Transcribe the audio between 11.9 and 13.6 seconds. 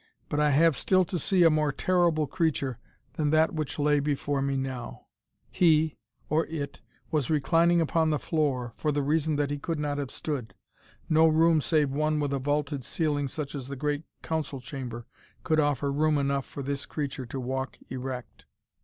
one with a vaulted ceiling such